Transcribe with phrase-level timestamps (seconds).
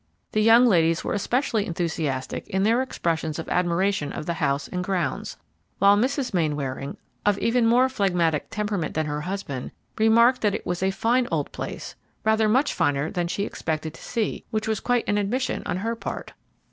[0.31, 4.83] The young ladies were especially enthusiastic in their expressions of admiration of the house and
[4.83, 5.37] grounds,
[5.77, 6.33] while Mrs.
[6.33, 9.69] Mainwaring, of even more phlegmatic temperament than her husband,
[9.99, 11.93] remarked that it was a fine old place,
[12.25, 15.95] really much finer than she expected to see, which was quite an admission on her
[15.95, 16.33] part.